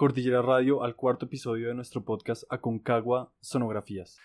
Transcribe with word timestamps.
Cordillera 0.00 0.40
Radio, 0.40 0.82
al 0.82 0.96
cuarto 0.96 1.26
episodio 1.26 1.68
de 1.68 1.74
nuestro 1.74 2.02
podcast 2.02 2.44
Aconcagua 2.48 3.34
Sonografías. 3.40 4.18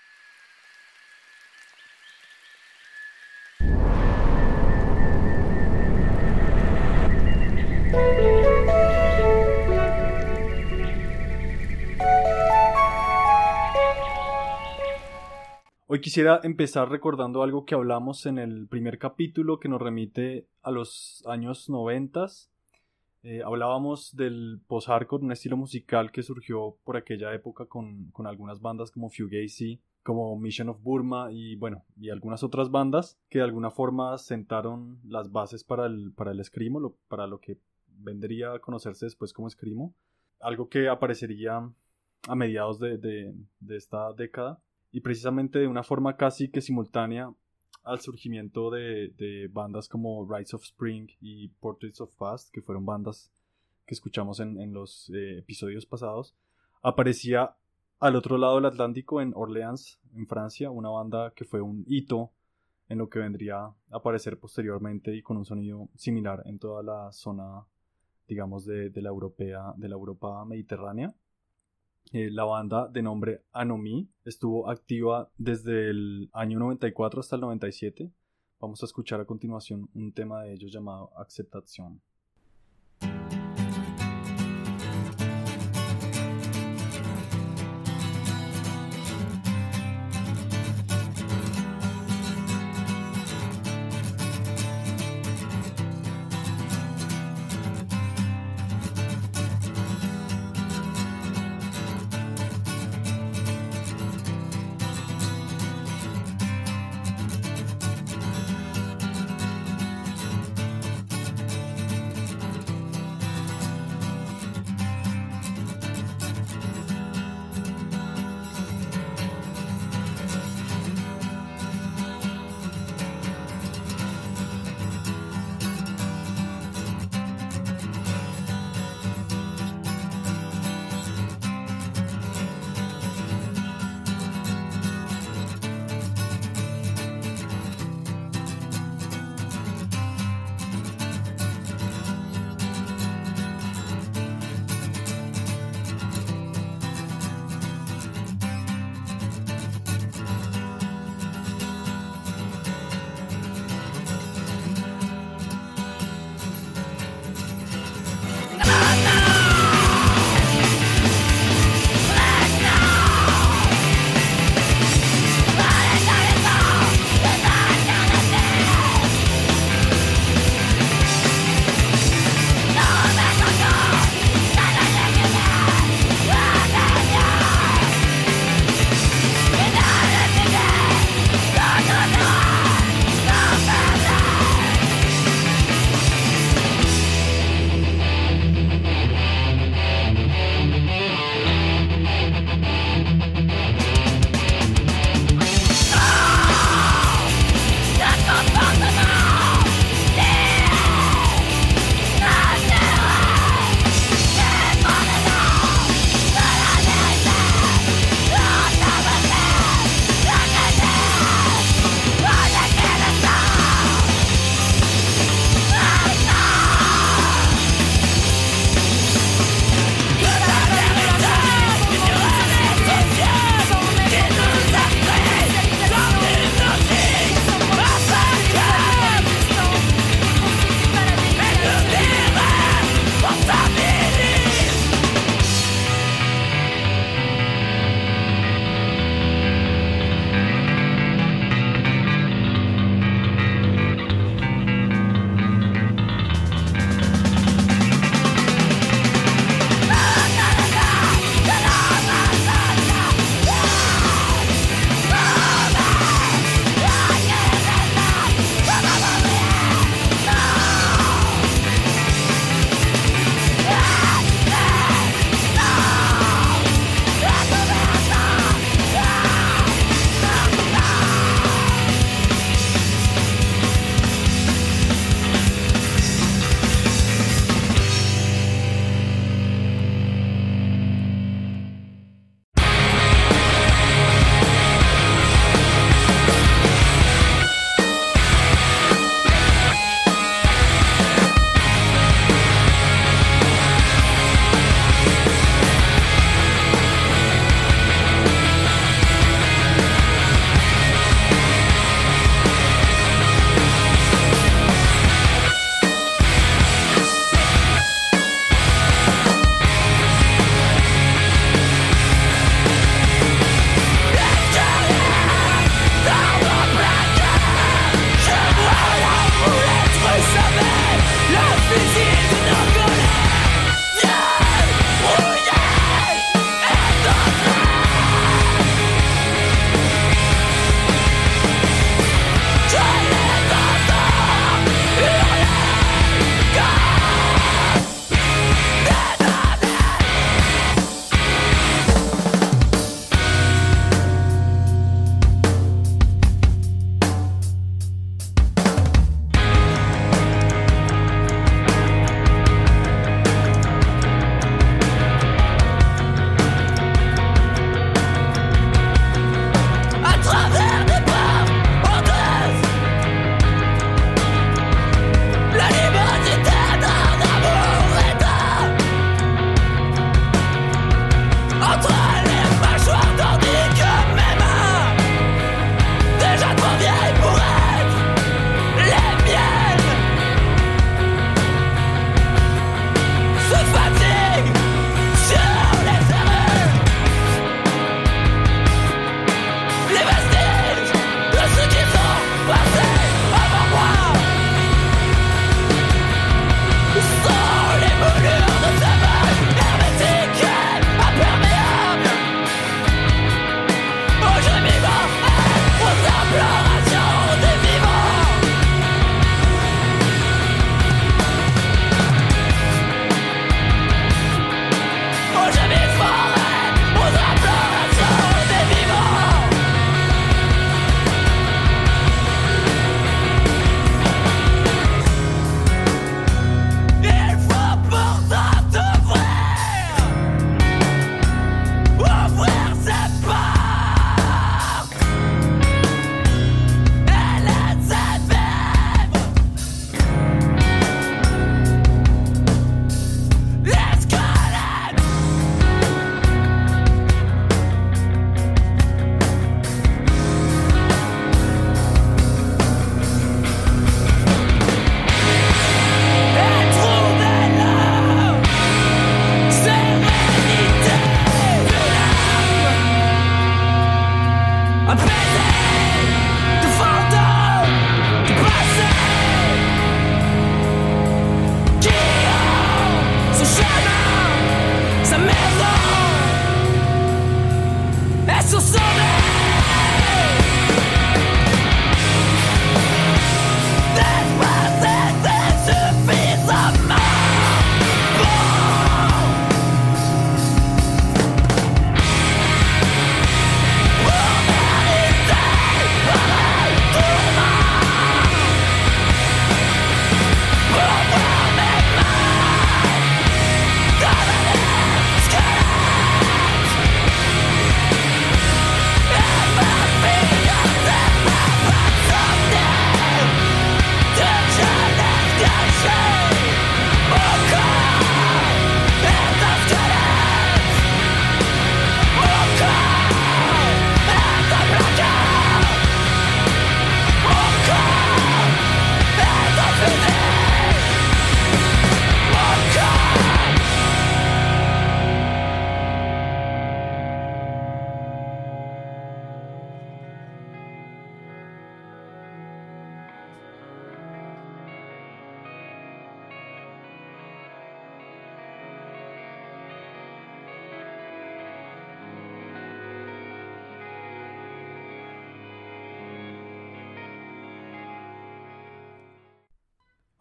Hoy 15.87 15.99
quisiera 15.99 16.39
empezar 16.43 16.89
recordando 16.89 17.43
algo 17.43 17.65
que 17.65 17.75
hablamos 17.75 18.25
en 18.25 18.37
el 18.37 18.69
primer 18.69 18.97
capítulo 18.97 19.59
que 19.59 19.67
nos 19.67 19.81
remite 19.81 20.47
a 20.61 20.71
los 20.71 21.21
años 21.27 21.69
noventas. 21.69 22.49
Eh, 23.27 23.41
hablábamos 23.43 24.15
del 24.15 24.61
post-hardcore, 24.67 25.25
un 25.25 25.31
estilo 25.31 25.57
musical 25.57 26.11
que 26.11 26.21
surgió 26.21 26.77
por 26.83 26.95
aquella 26.95 27.33
época 27.33 27.65
con, 27.65 28.11
con, 28.11 28.27
algunas 28.27 28.61
bandas 28.61 28.91
como 28.91 29.09
Fugazi, 29.09 29.81
como 30.03 30.37
Mission 30.37 30.69
of 30.69 30.79
Burma 30.83 31.31
y 31.31 31.55
bueno, 31.55 31.83
y 31.99 32.11
algunas 32.11 32.43
otras 32.43 32.69
bandas 32.69 33.17
que 33.29 33.39
de 33.39 33.45
alguna 33.45 33.71
forma 33.71 34.15
sentaron 34.19 34.99
las 35.03 35.31
bases 35.31 35.63
para 35.63 35.87
el, 35.87 36.11
para 36.15 36.33
el 36.33 36.43
Screamo, 36.45 36.93
para 37.07 37.25
lo 37.25 37.39
que 37.39 37.57
vendría 37.87 38.53
a 38.53 38.59
conocerse 38.59 39.08
después 39.08 39.33
como 39.33 39.49
Screamo, 39.49 39.91
algo 40.39 40.69
que 40.69 40.87
aparecería 40.87 41.67
a 42.27 42.35
mediados 42.35 42.77
de, 42.77 42.99
de 42.99 43.75
esta 43.75 44.14
década 44.14 44.61
y 44.91 45.02
precisamente 45.02 45.58
de 45.58 45.67
una 45.67 45.81
forma 45.81 46.15
casi 46.15 46.49
que 46.49 46.61
simultánea 46.61 47.33
al 47.85 48.01
surgimiento 48.01 48.71
de, 48.71 49.49
bandas 49.53 49.87
como 49.87 50.27
Rise 50.27 50.55
of 50.55 50.63
Spring 50.63 51.07
y 51.21 51.47
Portraits 51.47 52.01
of 52.01 52.13
Past, 52.17 52.51
que 52.51 52.61
fueron 52.61 52.85
bandas 52.85 53.31
que 53.85 53.93
escuchamos 53.93 54.39
en, 54.39 54.73
los 54.73 55.09
eh, 55.13 55.37
episodios 55.39 55.85
pasados, 55.85 56.35
aparecía 56.81 57.55
al 57.99 58.15
otro 58.15 58.37
lado 58.37 58.55
del 58.55 58.65
Atlántico, 58.65 59.21
en 59.21 59.33
Orleans, 59.35 59.99
en 60.15 60.27
Francia, 60.27 60.71
una 60.71 60.89
banda 60.89 61.31
que 61.35 61.45
fue 61.45 61.61
un 61.61 61.85
hito 61.87 62.31
en 62.89 62.97
lo 62.97 63.09
que 63.09 63.19
vendría 63.19 63.57
a 63.57 63.75
aparecer 63.91 64.39
posteriormente 64.39 65.15
y 65.15 65.21
con 65.21 65.37
un 65.37 65.45
sonido 65.45 65.89
similar 65.95 66.41
en 66.45 66.59
toda 66.59 66.83
la 66.83 67.11
zona, 67.11 67.65
digamos, 68.27 68.65
de, 68.65 68.91
la, 68.95 69.09
europea, 69.09 69.73
de 69.77 69.89
la 69.89 69.95
Europa 69.95 70.43
mediterránea. 70.45 71.13
Eh, 72.11 72.30
la 72.32 72.45
banda 72.45 72.88
de 72.88 73.02
nombre 73.02 73.43
Anomi 73.52 74.10
estuvo 74.23 74.70
activa 74.70 75.30
desde 75.38 75.89
el 75.89 76.30
año 76.33 76.60
94 76.60 77.20
hasta 77.20 77.36
el 77.36 77.42
97. 77.42 78.11
Vamos 78.60 78.82
a 78.83 78.86
escuchar 78.86 79.20
a 79.20 79.26
continuación 79.26 79.89
un 79.93 80.14
tema 80.14 80.44
de 80.44 80.54
ellos 80.54 80.71
llamado 80.71 81.11
Aceptación. 81.17 82.02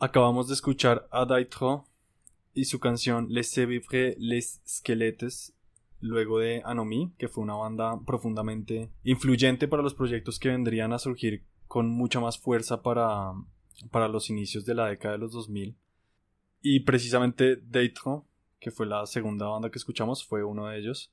Acabamos 0.01 0.49
de 0.49 0.55
escuchar 0.55 1.07
a 1.13 1.25
Daitro 1.25 1.87
y 2.53 2.65
su 2.65 2.81
canción 2.81 3.29
Les 3.31 3.55
Vivre 3.57 4.17
les 4.19 4.61
Squelettes, 4.67 5.55
luego 6.01 6.41
de 6.41 6.63
Anomi, 6.65 7.15
que 7.17 7.29
fue 7.29 7.45
una 7.45 7.55
banda 7.55 8.01
profundamente 8.05 8.91
influyente 9.05 9.69
para 9.69 9.85
los 9.85 9.95
proyectos 9.95 10.41
que 10.41 10.49
vendrían 10.49 10.93
a 10.93 10.99
surgir 10.99 11.45
con 11.69 11.89
mucha 11.89 12.19
más 12.19 12.39
fuerza 12.39 12.83
para, 12.83 13.33
para 13.93 14.09
los 14.09 14.31
inicios 14.31 14.65
de 14.65 14.75
la 14.75 14.87
década 14.89 15.13
de 15.13 15.19
los 15.19 15.33
2000. 15.33 15.77
Y 16.61 16.81
precisamente 16.81 17.57
Daitro, 17.57 18.27
que 18.59 18.73
fue 18.73 18.87
la 18.87 19.07
segunda 19.07 19.47
banda 19.47 19.71
que 19.71 19.79
escuchamos, 19.79 20.25
fue 20.25 20.43
uno 20.43 20.67
de 20.67 20.79
ellos. 20.79 21.13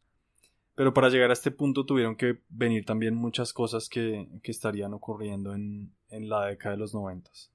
Pero 0.73 0.91
para 0.91 1.09
llegar 1.09 1.29
a 1.29 1.33
este 1.33 1.51
punto 1.51 1.85
tuvieron 1.85 2.15
que 2.15 2.39
venir 2.50 2.83
también 2.83 3.13
muchas 3.13 3.53
cosas 3.53 3.89
que, 3.89 4.27
estarían 4.43 4.95
ocurriendo 4.95 5.53
en, 5.53 5.93
en 6.09 6.29
la 6.29 6.47
década 6.47 6.75
de 6.75 6.79
los 6.79 6.95
noventas. 6.95 7.51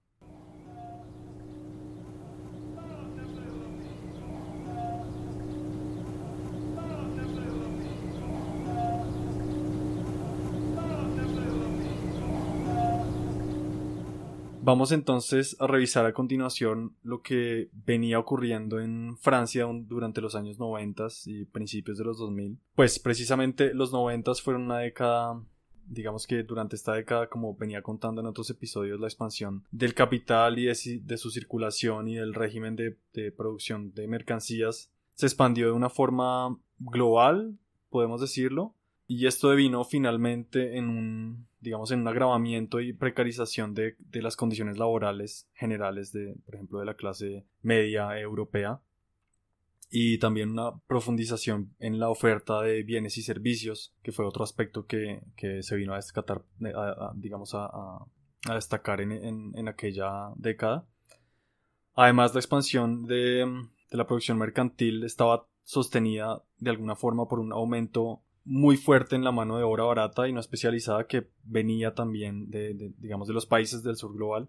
Vamos 14.66 14.90
entonces 14.90 15.56
a 15.60 15.68
revisar 15.68 16.06
a 16.06 16.12
continuación 16.12 16.96
lo 17.04 17.22
que 17.22 17.70
venía 17.86 18.18
ocurriendo 18.18 18.80
en 18.80 19.16
Francia 19.16 19.64
durante 19.64 20.20
los 20.20 20.34
años 20.34 20.58
90 20.58 21.06
y 21.26 21.44
principios 21.44 21.98
de 21.98 22.04
los 22.04 22.18
2000. 22.18 22.58
Pues 22.74 22.98
precisamente 22.98 23.72
los 23.74 23.92
90 23.92 24.34
fueron 24.34 24.62
una 24.64 24.78
década 24.78 25.40
digamos 25.86 26.26
que 26.26 26.42
durante 26.42 26.74
esta 26.74 26.94
década, 26.94 27.28
como 27.28 27.54
venía 27.54 27.80
contando 27.80 28.20
en 28.20 28.26
otros 28.26 28.50
episodios, 28.50 28.98
la 28.98 29.06
expansión 29.06 29.62
del 29.70 29.94
capital 29.94 30.58
y 30.58 30.64
de, 30.64 31.16
su 31.16 31.30
circulación 31.30 32.08
y 32.08 32.16
del 32.16 32.34
régimen 32.34 32.74
de, 32.74 32.96
de, 33.14 33.30
producción 33.30 33.94
de 33.94 34.08
mercancías 34.08 34.90
se 35.14 35.26
expandió 35.26 35.66
de 35.66 35.74
una 35.74 35.90
forma 35.90 36.58
global, 36.80 37.56
podemos 37.88 38.20
decirlo, 38.20 38.74
y 39.06 39.26
esto 39.26 39.50
devino 39.50 39.84
finalmente 39.84 40.76
en 40.76 40.88
un, 40.88 41.46
digamos, 41.66 41.90
en 41.90 42.02
un 42.02 42.08
agravamiento 42.08 42.80
y 42.80 42.92
precarización 42.92 43.74
de, 43.74 43.96
de, 43.98 44.22
las 44.22 44.36
condiciones 44.36 44.78
laborales 44.78 45.48
generales 45.52 46.12
de, 46.12 46.36
por 46.44 46.54
ejemplo, 46.54 46.78
de 46.78 46.86
la 46.86 46.94
clase 46.94 47.44
media 47.60 48.16
europea. 48.20 48.80
Y 49.90 50.18
también 50.18 50.50
una 50.50 50.78
profundización 50.86 51.74
en 51.80 51.98
la 51.98 52.08
oferta 52.08 52.60
de 52.60 52.84
bienes 52.84 53.18
y 53.18 53.22
servicios, 53.22 53.96
que 54.04 54.12
fue 54.12 54.24
otro 54.24 54.44
aspecto 54.44 54.86
que, 54.86 55.22
que 55.36 55.64
se 55.64 55.74
vino 55.74 55.92
a 55.92 55.96
descatar, 55.96 56.44
digamos, 57.16 57.52
a, 57.54 57.66
a, 57.66 58.54
destacar 58.54 59.00
en, 59.00 59.10
en, 59.10 59.52
en, 59.56 59.66
aquella 59.66 60.30
década. 60.36 60.86
Además, 61.94 62.32
la 62.32 62.40
expansión 62.40 63.06
de, 63.06 63.44
de 63.90 63.96
la 63.96 64.06
producción 64.06 64.38
mercantil 64.38 65.02
estaba 65.02 65.48
sostenida 65.64 66.44
de 66.58 66.70
alguna 66.70 66.94
forma 66.94 67.26
por 67.26 67.40
un 67.40 67.52
aumento 67.52 68.22
muy 68.46 68.76
fuerte 68.76 69.16
en 69.16 69.24
la 69.24 69.32
mano 69.32 69.58
de 69.58 69.64
obra 69.64 69.84
barata 69.84 70.28
y 70.28 70.32
no 70.32 70.40
especializada 70.40 71.06
que 71.06 71.28
venía 71.42 71.94
también 71.94 72.48
de, 72.48 72.92
digamos 72.98 73.26
de 73.28 73.34
los 73.34 73.44
países 73.44 73.82
del 73.82 73.96
sur 73.96 74.14
global. 74.14 74.48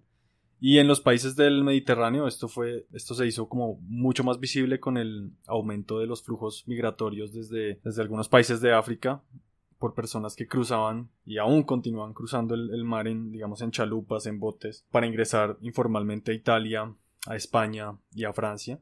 Y 0.60 0.77
en 0.80 0.88
los 0.88 1.01
países 1.01 1.36
del 1.36 1.63
Mediterráneo 1.63 2.27
esto 2.27 2.48
fue 2.48 2.88
esto 2.94 3.13
se 3.13 3.27
hizo 3.27 3.50
como 3.50 3.80
mucho 3.82 4.24
más 4.24 4.39
visible 4.39 4.80
con 4.80 4.98
el 4.98 5.32
aumento 5.48 6.00
de 6.00 6.08
los 6.08 6.24
flujos 6.24 6.63
migratorios 6.68 7.34
desde, 7.34 7.80
desde 7.84 8.01
algunos 8.01 8.30
países 8.30 8.62
de 8.62 8.74
África 8.74 9.22
por 9.77 9.94
personas 9.94 10.36
que 10.36 10.48
cruzaban 10.48 11.10
y 11.25 11.38
aún 11.38 11.62
continúan 11.63 12.13
cruzando 12.13 12.56
el, 12.56 12.72
el 12.74 12.84
mar 12.84 13.08
en 13.08 13.32
digamos 13.32 13.62
en 13.62 13.70
chalupas 13.70 14.25
en 14.25 14.39
botes 14.39 14.84
para 14.89 15.06
ingresar 15.06 15.58
informalmente 15.62 16.32
a 16.32 16.36
Italia 16.36 16.96
a 17.27 17.36
España 17.36 17.96
y 18.16 18.24
a 18.24 18.34
Francia 18.34 18.80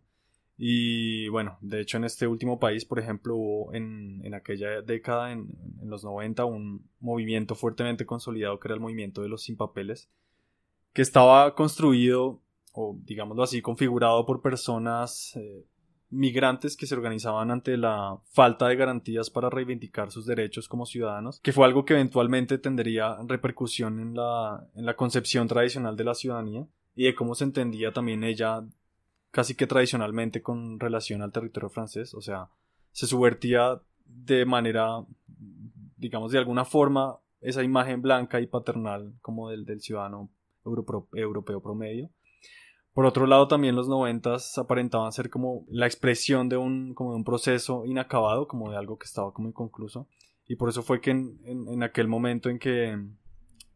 y 0.58 1.28
bueno, 1.30 1.58
de 1.62 1.82
hecho 1.82 1.98
en 1.98 2.06
este 2.06 2.28
último 2.28 2.60
país, 2.60 2.86
por 2.86 3.00
ejemplo, 3.00 3.36
hubo 3.36 3.74
en, 3.74 4.22
en 4.24 4.34
aquella 4.34 4.82
década, 4.82 5.32
en, 5.32 5.50
en, 5.82 5.90
los 5.90 6.04
90, 6.04 6.46
un 6.46 6.90
movimiento 7.00 7.56
fuertemente 7.56 8.06
consolidado 8.06 8.60
que 8.60 8.70
era 8.70 8.76
el 8.76 8.82
movimiento 8.82 9.22
de 9.22 9.30
los 9.30 9.44
sin 9.44 9.58
papeles, 9.58 10.10
que 10.94 11.02
estaba 11.02 11.54
construido, 11.56 12.42
o 12.72 12.98
digámoslo 13.04 13.44
así, 13.44 13.62
configurado 13.62 14.26
por 14.26 14.42
personas 14.42 15.36
eh, 15.36 15.66
migrantes 16.10 16.78
que 16.78 16.86
se 16.86 16.96
organizaban 16.96 17.52
ante 17.52 17.76
la 17.76 18.18
falta 18.32 18.68
de 18.68 18.78
garantías 18.78 19.30
para 19.30 19.50
reivindicar 19.50 20.12
sus 20.12 20.26
derechos 20.26 20.70
como 20.70 20.86
ciudadanos, 20.86 21.42
que 21.42 21.52
fue 21.52 21.66
algo 21.66 21.84
que 21.84 21.94
eventualmente 21.94 22.58
tendría 22.58 23.18
repercusión 23.28 24.00
en 24.00 24.16
la, 24.16 24.66
en 24.76 24.86
la 24.86 24.96
concepción 24.96 25.50
tradicional 25.50 25.98
de 25.98 26.04
la 26.06 26.16
ciudadanía 26.16 26.66
y 26.96 27.06
de 27.06 27.16
cómo 27.16 27.36
se 27.36 27.44
entendía 27.44 27.92
también 27.92 28.24
ella 28.24 28.64
casi 29.36 29.54
que 29.54 29.68
tradicionalmente 29.68 30.42
con 30.42 30.80
relación 30.80 31.22
al 31.22 31.34
territorio 31.34 31.70
francés, 31.70 32.14
o 32.14 32.22
sea, 32.22 32.48
se 32.94 33.06
subvertía 33.06 33.82
de 34.06 34.46
manera, 34.46 35.04
digamos, 35.98 36.32
de 36.32 36.38
alguna 36.38 36.64
forma 36.64 37.18
esa 37.42 37.62
imagen 37.62 38.02
blanca 38.02 38.40
y 38.40 38.48
paternal 38.48 39.14
como 39.22 39.50
del, 39.50 39.66
del 39.66 39.82
ciudadano 39.82 40.30
europeo 40.64 41.62
promedio. 41.62 42.10
Por 42.94 43.06
otro 43.06 43.28
lado, 43.28 43.50
también 43.50 43.76
los 43.76 43.90
noventas 43.90 44.58
aparentaban 44.58 45.12
ser 45.12 45.30
como 45.30 45.66
la 45.68 45.86
expresión 45.86 46.48
de 46.48 46.56
un, 46.56 46.94
como 46.94 47.10
de 47.10 47.18
un 47.18 47.26
proceso 47.26 47.86
inacabado, 47.86 48.48
como 48.48 48.72
de 48.72 48.78
algo 48.78 48.98
que 48.98 49.06
estaba 49.06 49.34
como 49.34 49.50
inconcluso. 49.50 50.08
Y 50.48 50.56
por 50.56 50.70
eso 50.70 50.82
fue 50.82 51.02
que 51.02 51.12
en, 51.12 51.42
en 51.44 51.84
aquel 51.84 52.08
momento 52.08 52.50
en 52.50 52.58
que 52.58 52.98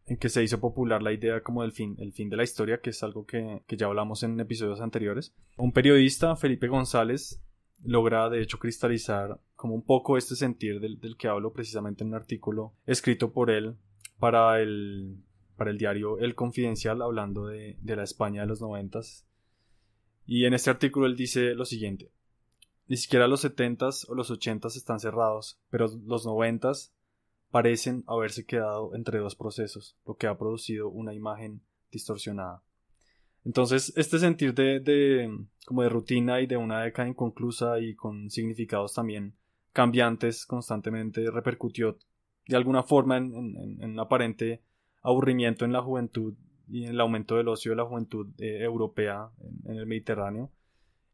en 0.09 0.17
que 0.17 0.29
se 0.29 0.43
hizo 0.43 0.59
popular 0.59 1.03
la 1.03 1.13
idea 1.13 1.41
como 1.41 1.61
del 1.61 1.71
fin, 1.71 1.95
el 1.99 2.13
fin 2.13 2.29
de 2.29 2.35
la 2.35 2.43
historia, 2.43 2.81
que 2.81 2.89
es 2.89 3.03
algo 3.03 3.27
que, 3.27 3.61
ya 3.69 3.85
hablamos 3.85 4.23
en 4.23 4.39
episodios 4.39 4.81
anteriores. 4.81 5.35
Un 5.55 5.71
periodista, 5.71 6.35
Felipe 6.35 6.67
González, 6.67 7.39
logra 7.83 8.27
de 8.29 8.41
hecho 8.41 8.57
cristalizar 8.57 9.39
como 9.55 9.75
un 9.75 9.83
poco 9.83 10.17
este 10.17 10.35
sentir 10.35 10.79
del, 10.79 11.15
que 11.15 11.27
hablo 11.27 11.53
precisamente 11.53 12.03
en 12.03 12.09
un 12.09 12.15
artículo 12.15 12.73
escrito 12.87 13.31
por 13.31 13.51
él 13.51 13.75
para 14.17 14.59
el, 14.59 15.17
para 15.55 15.69
el 15.69 15.77
diario 15.77 16.17
El 16.17 16.33
Confidencial, 16.33 17.03
hablando 17.03 17.45
de, 17.45 17.77
de 17.79 17.95
la 17.95 18.03
España 18.03 18.41
de 18.41 18.47
los 18.47 18.61
noventas. 18.61 19.27
Y 20.25 20.45
en 20.45 20.55
este 20.55 20.71
artículo 20.71 21.05
él 21.05 21.15
dice 21.15 21.53
lo 21.53 21.65
siguiente. 21.65 22.09
Ni 22.87 22.97
siquiera 22.97 23.27
los 23.27 23.41
setentas 23.41 24.09
o 24.09 24.15
los 24.15 24.31
ochentas 24.31 24.75
están 24.75 24.99
cerrados, 24.99 25.59
pero 25.69 25.87
los 26.07 26.25
noventas 26.25 26.95
parecen 27.51 28.03
haberse 28.07 28.45
quedado 28.45 28.95
entre 28.95 29.19
dos 29.19 29.35
procesos, 29.35 29.97
lo 30.05 30.15
que 30.15 30.27
ha 30.27 30.37
producido 30.37 30.89
una 30.89 31.13
imagen 31.13 31.61
distorsionada. 31.91 32.63
Entonces, 33.45 33.93
este 33.95 34.19
sentir 34.19 34.53
de, 34.53 35.29
como 35.65 35.83
de 35.83 35.89
rutina 35.89 36.41
y 36.41 36.47
de 36.47 36.57
una 36.57 36.83
década 36.83 37.07
inconclusa 37.07 37.79
y 37.79 37.95
con 37.95 38.29
significados 38.29 38.93
también 38.93 39.35
cambiantes 39.71 40.45
constantemente 40.45 41.29
repercutió 41.31 41.97
de 42.47 42.55
alguna 42.55 42.83
forma 42.83 43.17
en, 43.17 43.33
un 43.33 43.99
aparente 43.99 44.63
aburrimiento 45.01 45.65
en 45.65 45.71
la 45.71 45.81
juventud 45.81 46.33
y 46.67 46.83
en 46.83 46.91
el 46.91 46.99
aumento 46.99 47.37
del 47.37 47.47
ocio 47.47 47.71
de 47.71 47.77
la 47.77 47.85
juventud 47.85 48.27
eh, 48.39 48.63
europea 48.63 49.29
en, 49.65 49.77
el 49.77 49.85
Mediterráneo. 49.85 50.51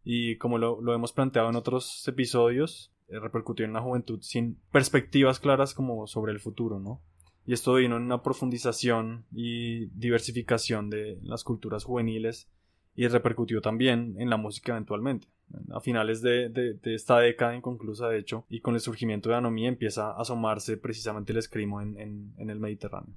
Y 0.04 0.38
como 0.38 0.58
lo, 0.58 0.94
hemos 0.94 1.14
planteado 1.14 1.50
en 1.50 1.56
otros 1.56 2.08
episodios, 2.08 2.92
repercutió 3.08 3.66
en 3.66 3.72
una 3.72 3.82
juventud 3.82 4.20
sin 4.22 4.60
perspectivas 4.72 5.40
claras 5.40 5.74
como 5.74 6.08
sobre 6.08 6.32
el 6.32 6.40
futuro, 6.40 6.80
¿no? 6.80 7.02
Y 7.46 7.54
esto 7.54 7.76
vino 7.76 7.98
en 7.98 8.04
una 8.04 8.24
profundización 8.24 9.26
y 9.32 9.86
diversificación 9.88 10.90
de 10.90 11.20
las 11.22 11.44
culturas 11.44 11.84
juveniles 11.84 12.50
y 12.96 13.08
repercutió 13.08 13.62
también 13.62 14.16
en 14.18 14.30
la 14.30 14.38
música 14.38 14.72
eventualmente. 14.72 15.28
A 15.72 15.80
finales 15.80 16.22
de, 16.22 16.80
esta 16.84 17.20
década 17.20 17.56
inconclusa, 17.56 18.10
de 18.10 18.18
hecho, 18.18 18.46
y 18.50 18.62
con 18.62 18.74
el 18.74 18.82
surgimiento 18.82 19.30
de 19.30 19.36
Anomía 19.36 19.68
empieza 19.68 20.10
a 20.10 20.22
asomarse 20.22 20.76
precisamente 20.78 21.34
el 21.34 21.38
escrimo 21.38 21.82
en 21.82 22.34
el 22.38 22.60
Mediterráneo. 22.60 23.14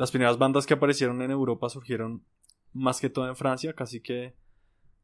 Las 0.00 0.10
primeras 0.12 0.38
bandas 0.38 0.64
que 0.64 0.72
aparecieron 0.72 1.20
en 1.20 1.30
Europa 1.30 1.68
surgieron 1.68 2.24
más 2.72 3.02
que 3.02 3.10
todo 3.10 3.28
en 3.28 3.36
Francia, 3.36 3.74
casi 3.74 4.00
que 4.00 4.34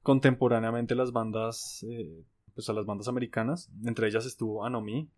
contemporáneamente 0.02 0.94
las 0.94 1.12
bandas, 1.12 1.84
eh, 1.86 2.24
pues 2.54 2.70
a 2.70 2.72
las 2.72 2.86
bandas 2.86 3.06
americanas. 3.06 3.70
Entre 3.84 4.08
ellas 4.08 4.24
estuvo 4.24 4.64
Anomi, 4.64 5.10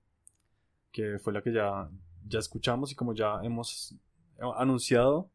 que 0.90 1.20
fue 1.20 1.32
la 1.32 1.42
que 1.42 1.52
ya, 1.52 1.88
ya 2.26 2.40
escuchamos 2.40 2.90
y 2.90 2.96
como 2.96 3.14
ya 3.14 3.38
hemos 3.44 3.94
anunciado, 4.56 5.30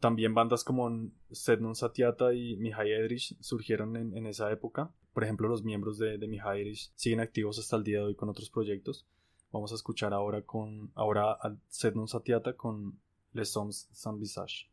también 0.00 0.34
bandas 0.34 0.64
como 0.64 0.90
Sednon 1.30 1.76
Satyata 1.76 2.34
y 2.34 2.56
Mihai 2.56 2.90
Edrich 2.90 3.36
surgieron 3.38 3.96
en, 3.96 4.26
esa 4.26 4.50
época. 4.50 4.90
Por 5.12 5.22
ejemplo, 5.22 5.46
los 5.46 5.62
miembros 5.62 5.98
de, 5.98 6.18
de 6.18 6.26
Mihai 6.26 6.62
Edrich 6.62 6.90
siguen 6.96 7.20
activos 7.20 7.60
hasta 7.60 7.76
el 7.76 7.84
día 7.84 7.98
de 7.98 8.06
hoy 8.06 8.16
con 8.16 8.28
otros 8.28 8.50
proyectos. 8.50 9.06
Vamos 9.52 9.70
a 9.70 9.76
escuchar 9.76 10.12
ahora 10.12 10.42
con 10.42 10.90
ahora 10.96 11.30
a 11.30 11.54
Satyata 11.68 12.54
con 12.56 12.98
les 13.34 13.44
Soms 13.44 13.88
s'embissage. 13.92 14.70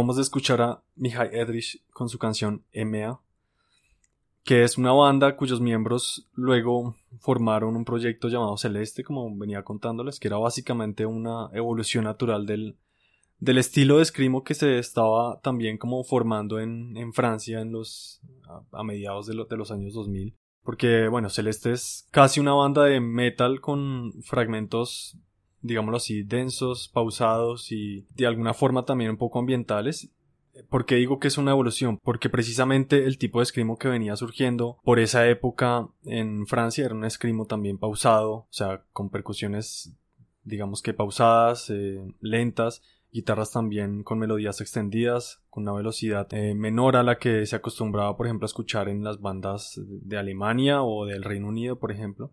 Acabamos 0.00 0.16
de 0.16 0.22
escuchar 0.22 0.62
a 0.62 0.82
Mihai 0.96 1.28
Edrich 1.30 1.84
con 1.92 2.08
su 2.08 2.18
canción 2.18 2.64
EMEA, 2.72 3.20
que 4.44 4.64
es 4.64 4.78
una 4.78 4.92
banda 4.92 5.36
cuyos 5.36 5.60
miembros 5.60 6.26
luego 6.32 6.96
formaron 7.18 7.76
un 7.76 7.84
proyecto 7.84 8.28
llamado 8.28 8.56
Celeste, 8.56 9.04
como 9.04 9.30
venía 9.36 9.62
contándoles, 9.62 10.18
que 10.18 10.28
era 10.28 10.38
básicamente 10.38 11.04
una 11.04 11.50
evolución 11.52 12.04
natural 12.04 12.46
del, 12.46 12.78
del 13.40 13.58
estilo 13.58 13.98
de 13.98 14.04
escrimo 14.04 14.42
que 14.42 14.54
se 14.54 14.78
estaba 14.78 15.38
también 15.42 15.76
como 15.76 16.02
formando 16.02 16.60
en, 16.60 16.96
en 16.96 17.12
Francia 17.12 17.60
en 17.60 17.70
los, 17.70 18.22
a, 18.72 18.82
mediados 18.82 19.26
de, 19.26 19.34
de 19.50 19.56
los 19.58 19.70
años 19.70 19.92
2000. 19.92 20.34
Porque, 20.62 21.08
bueno, 21.08 21.28
Celeste 21.28 21.72
es 21.72 22.08
casi 22.10 22.40
una 22.40 22.54
banda 22.54 22.84
de 22.84 23.00
metal 23.00 23.60
con 23.60 24.14
fragmentos 24.22 25.18
digámoslo 25.62 25.96
así, 25.96 26.22
densos, 26.22 26.88
pausados 26.88 27.72
y 27.72 28.06
de 28.14 28.26
alguna 28.26 28.54
forma 28.54 28.84
también 28.84 29.10
un 29.10 29.16
poco 29.16 29.38
ambientales. 29.38 30.10
¿Por 30.68 30.84
qué 30.84 30.96
digo 30.96 31.20
que 31.20 31.28
es 31.28 31.38
una 31.38 31.52
evolución? 31.52 31.98
Porque 32.02 32.28
precisamente 32.28 33.04
el 33.04 33.18
tipo 33.18 33.38
de 33.38 33.44
escrimo 33.44 33.78
que 33.78 33.88
venía 33.88 34.16
surgiendo 34.16 34.78
por 34.82 34.98
esa 34.98 35.26
época 35.28 35.88
en 36.04 36.46
Francia 36.46 36.84
era 36.84 36.94
un 36.94 37.04
escrimo 37.04 37.46
también 37.46 37.78
pausado, 37.78 38.30
o 38.32 38.48
sea, 38.50 38.84
con 38.92 39.10
percusiones 39.10 39.94
digamos 40.42 40.82
que 40.82 40.94
pausadas, 40.94 41.70
eh, 41.70 42.00
lentas, 42.20 42.82
guitarras 43.12 43.52
también 43.52 44.02
con 44.02 44.18
melodías 44.18 44.60
extendidas, 44.60 45.42
con 45.50 45.64
una 45.64 45.72
velocidad 45.72 46.32
eh, 46.32 46.54
menor 46.54 46.96
a 46.96 47.02
la 47.02 47.18
que 47.18 47.46
se 47.46 47.56
acostumbraba, 47.56 48.16
por 48.16 48.26
ejemplo, 48.26 48.44
a 48.44 48.46
escuchar 48.46 48.88
en 48.88 49.02
las 49.02 49.20
bandas 49.20 49.80
de 49.84 50.18
Alemania 50.18 50.82
o 50.82 51.06
del 51.06 51.24
Reino 51.24 51.48
Unido, 51.48 51.78
por 51.78 51.92
ejemplo. 51.92 52.32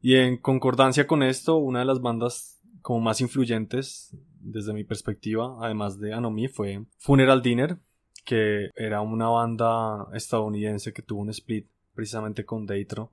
Y 0.00 0.16
en 0.16 0.36
concordancia 0.36 1.06
con 1.06 1.22
esto, 1.22 1.56
una 1.56 1.80
de 1.80 1.84
las 1.84 2.00
bandas 2.00 2.60
como 2.82 3.00
más 3.00 3.20
influyentes 3.20 4.16
desde 4.40 4.72
mi 4.72 4.84
perspectiva, 4.84 5.56
además 5.60 5.98
de 5.98 6.14
Anomi, 6.14 6.48
fue 6.48 6.84
Funeral 6.98 7.42
Dinner, 7.42 7.78
que 8.24 8.70
era 8.76 9.00
una 9.00 9.28
banda 9.28 10.06
estadounidense 10.14 10.92
que 10.92 11.02
tuvo 11.02 11.22
un 11.22 11.30
split 11.30 11.66
precisamente 11.94 12.44
con 12.44 12.66
Deitro. 12.66 13.10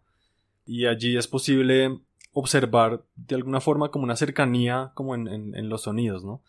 Y 0.66 0.86
allí 0.86 1.18
es 1.18 1.28
posible 1.28 2.00
observar 2.34 3.04
de 3.16 3.36
alguna 3.36 3.62
forma 3.62 3.90
como 3.90 4.04
una 4.04 4.16
cercanía 4.16 4.92
como 4.94 5.16
en, 5.16 5.28
en 5.28 5.70
los 5.70 5.84
sonidos, 5.84 6.24
¿no? 6.24 6.42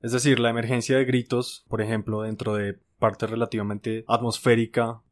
Es 0.00 0.12
decir, 0.12 0.38
la 0.38 0.50
emergencia 0.50 0.96
de 0.96 1.04
gritos, 1.04 1.64
por 1.68 1.82
ejemplo, 1.82 2.22
dentro 2.22 2.54
de 2.54 2.78
parte 2.98 3.26
relativamente 3.26 4.04
atmosférica 4.08 5.02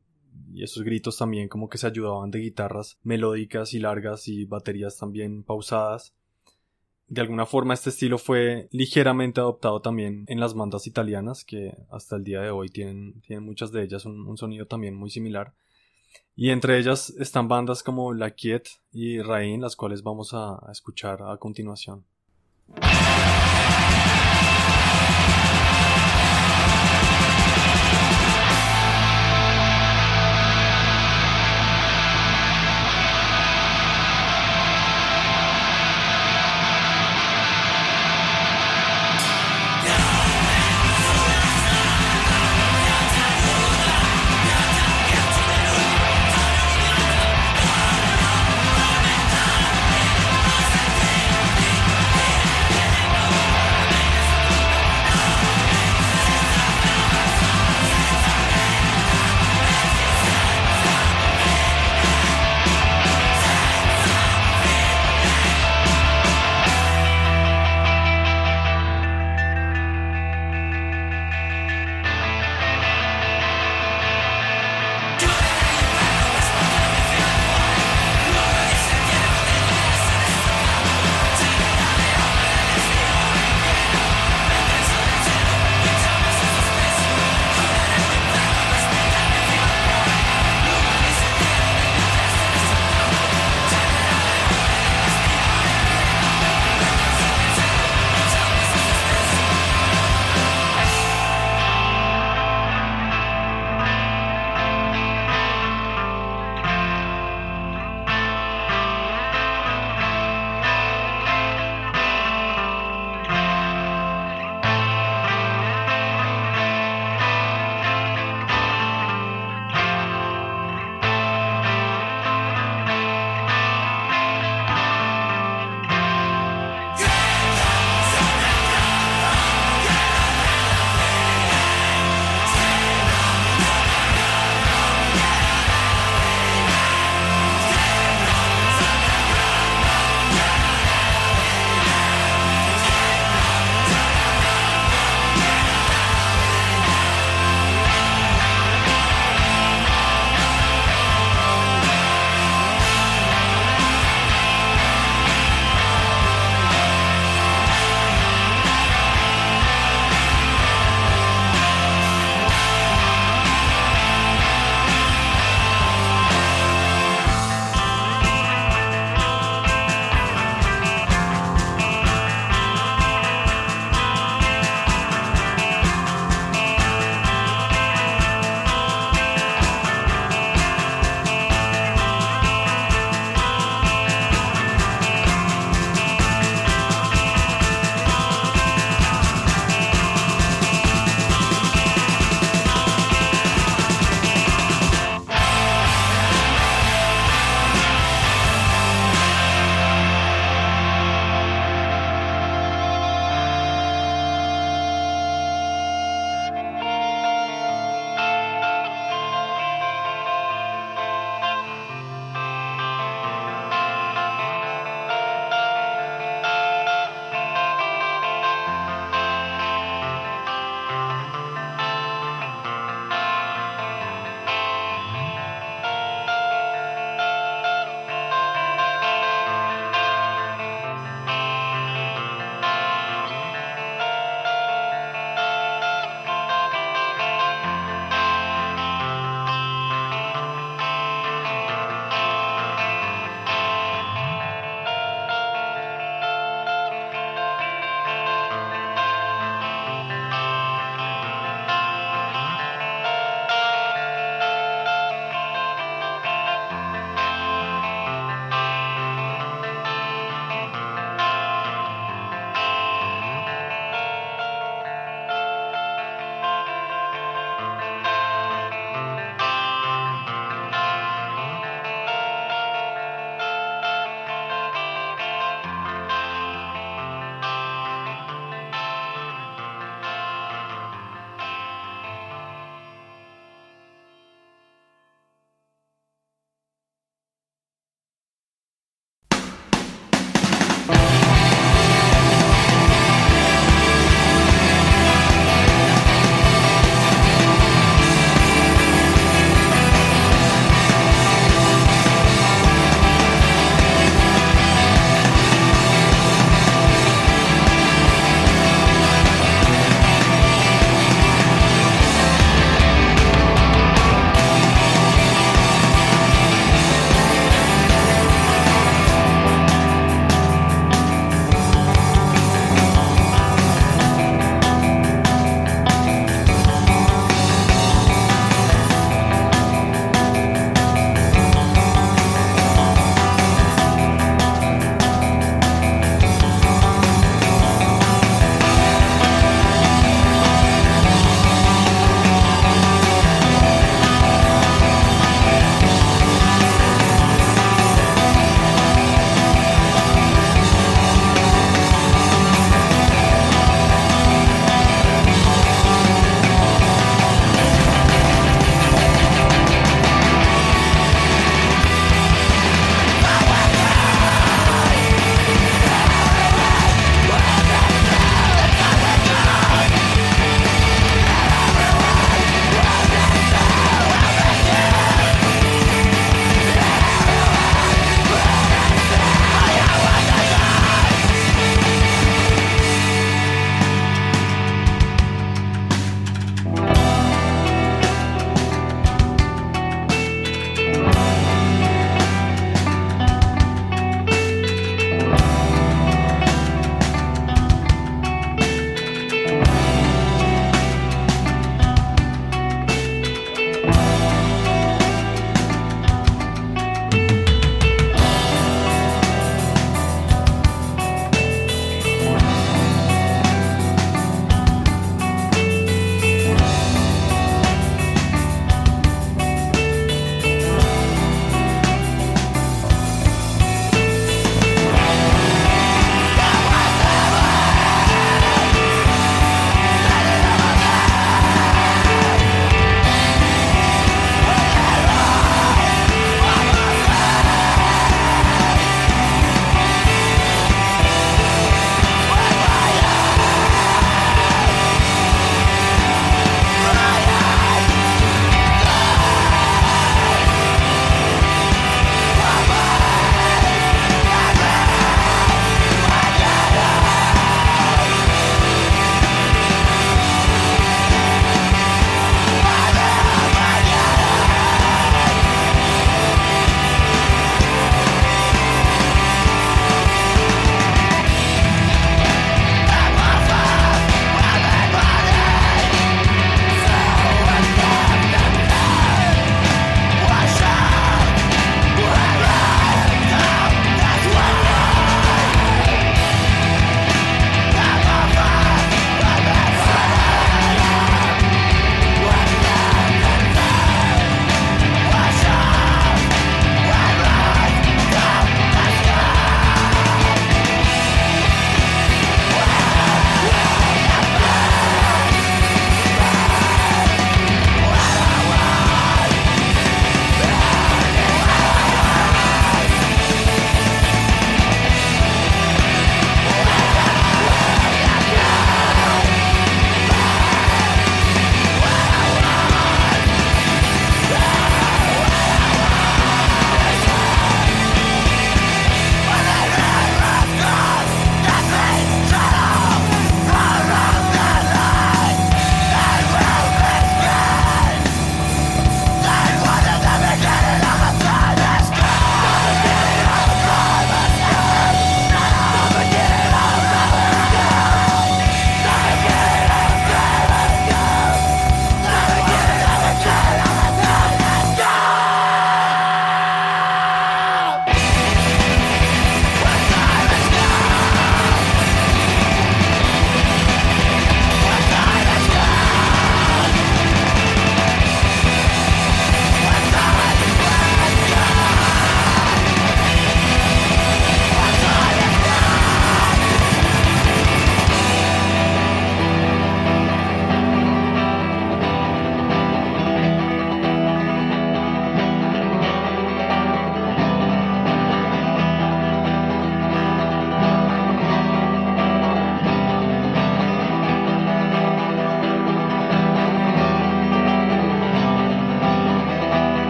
y 0.53 0.62
esos 0.62 0.83
gritos 0.83 1.16
también 1.18 1.49
como 1.49 1.68
que 1.68 1.79
se 1.79 1.87
ayudaban 1.87 2.31
de 2.31 2.40
guitarras 2.40 2.99
melódicas 3.03 3.75
y 3.75 3.79
largas 3.79 4.29
y 4.29 4.44
baterías 4.44 4.96
también 4.96 5.42
pausadas. 5.42 6.14
De 7.09 7.20
alguna 7.20 7.46
forma 7.46 7.75
este 7.75 7.90
estilo 7.90 8.18
fue 8.18 8.68
ligeramente 8.72 9.40
adoptado 9.40 9.81
también 9.81 10.25
en 10.27 10.40
las 10.40 10.55
bandas 10.55 10.87
italianas 10.87 11.44
que 11.44 11.77
hasta 11.90 12.16
el 12.16 12.25
día 12.25 12.40
de 12.40 12.51
hoy 12.51 12.68
tienen, 12.68 13.20
tienen 13.20 13.44
muchas 13.44 13.70
de 13.70 13.85
ellas 13.85 14.05
un, 14.07 14.37
sonido 14.37 14.66
también 14.66 14.94
muy 14.94 15.11
similar. 15.11 15.55
Y 16.35 16.51
entre 16.51 16.79
ellas 16.79 17.11
están 17.18 17.49
bandas 17.49 17.83
como 17.83 18.12
La 18.12 18.33
Quiet 18.33 18.68
y 18.92 19.20
Rain, 19.20 19.61
las 19.61 19.77
cuales 19.77 20.03
vamos 20.03 20.35
a 20.35 20.59
escuchar 20.70 21.22
a 21.22 21.37
continuación. 21.37 22.05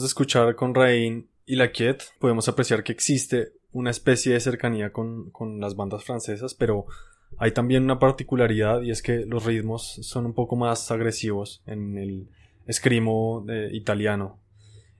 De 0.00 0.06
escuchar 0.08 0.54
con 0.54 0.74
Rain 0.74 1.28
y 1.46 1.56
La 1.56 1.72
Quiet, 1.72 2.02
podemos 2.18 2.48
apreciar 2.48 2.82
que 2.84 2.92
existe 2.92 3.52
una 3.72 3.90
especie 3.90 4.32
de 4.32 4.40
cercanía 4.40 4.92
con, 4.92 5.30
con 5.30 5.60
las 5.60 5.76
bandas 5.76 6.04
francesas, 6.04 6.54
pero 6.54 6.86
hay 7.36 7.52
también 7.52 7.84
una 7.84 7.98
particularidad 7.98 8.82
y 8.82 8.90
es 8.90 9.02
que 9.02 9.26
los 9.26 9.44
ritmos 9.44 9.98
son 10.02 10.26
un 10.26 10.34
poco 10.34 10.56
más 10.56 10.90
agresivos 10.90 11.62
en 11.66 11.98
el 11.98 12.28
escrimo 12.66 13.44
eh, 13.48 13.70
italiano. 13.72 14.38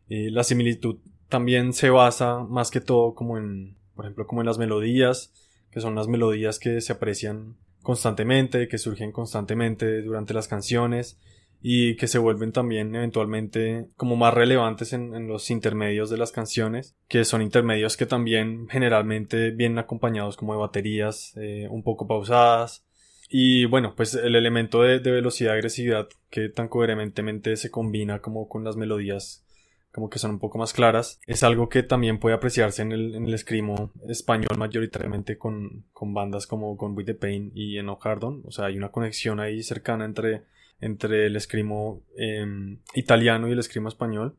Y 0.08 0.30
la 0.30 0.44
similitud 0.44 0.98
también 1.28 1.72
se 1.72 1.90
basa 1.90 2.40
más 2.40 2.70
que 2.70 2.80
todo 2.80 3.14
como 3.14 3.38
en, 3.38 3.76
por 3.94 4.04
ejemplo, 4.04 4.26
como 4.26 4.40
en 4.40 4.46
las 4.46 4.58
melodías, 4.58 5.32
que 5.70 5.80
son 5.80 5.94
las 5.94 6.08
melodías 6.08 6.58
que 6.58 6.80
se 6.80 6.92
aprecian 6.92 7.56
constantemente, 7.82 8.68
que 8.68 8.78
surgen 8.78 9.12
constantemente 9.12 10.02
durante 10.02 10.34
las 10.34 10.48
canciones 10.48 11.18
y 11.60 11.96
que 11.96 12.06
se 12.06 12.18
vuelven 12.18 12.52
también 12.52 12.94
eventualmente 12.94 13.88
como 13.96 14.16
más 14.16 14.34
relevantes 14.34 14.92
en, 14.92 15.26
los 15.26 15.50
intermedios 15.50 16.10
de 16.10 16.16
las 16.16 16.32
canciones, 16.32 16.96
que 17.08 17.24
son 17.24 17.42
intermedios 17.42 17.96
que 17.96 18.06
también 18.06 18.68
generalmente 18.68 19.50
vienen 19.50 19.78
acompañados 19.78 20.36
como 20.36 20.52
de 20.52 20.60
baterías 20.60 21.32
eh, 21.36 21.66
un 21.70 21.82
poco 21.82 22.06
pausadas. 22.06 22.84
Y 23.30 23.66
bueno, 23.66 23.94
pues 23.94 24.14
el 24.14 24.36
elemento 24.36 24.82
de, 24.82 25.00
de 25.00 25.10
velocidad 25.10 25.54
agresividad 25.54 26.08
que 26.30 26.48
tan 26.48 26.68
coherentemente 26.68 27.56
se 27.56 27.70
combina 27.70 28.20
como 28.20 28.48
con 28.48 28.64
las 28.64 28.76
melodías 28.76 29.44
como 29.92 30.10
que 30.10 30.18
son 30.18 30.32
un 30.32 30.38
poco 30.38 30.58
más 30.58 30.72
claras. 30.72 31.20
Es 31.26 31.42
algo 31.42 31.68
que 31.68 31.82
también 31.82 32.18
puede 32.18 32.36
apreciarse 32.36 32.82
en 32.82 32.92
el, 32.92 33.14
en 33.14 33.28
escrimo 33.28 33.90
español 34.08 34.56
mayoritariamente 34.56 35.38
con, 35.38 35.86
con 35.92 36.14
bandas 36.14 36.46
como 36.46 36.76
Con 36.76 36.96
With 36.96 37.06
The 37.06 37.14
Pain 37.14 37.50
y 37.54 37.78
Eno 37.78 37.98
Cardon. 37.98 38.42
O 38.46 38.52
sea, 38.52 38.66
hay 38.66 38.76
una 38.76 38.90
conexión 38.90 39.40
ahí 39.40 39.62
cercana 39.62 40.04
entre, 40.04 40.44
entre 40.80 41.26
el 41.26 41.36
escrimo 41.36 42.02
em, 42.16 42.80
italiano 42.94 43.48
y 43.48 43.52
el 43.52 43.58
escrimo 43.58 43.88
español. 43.88 44.36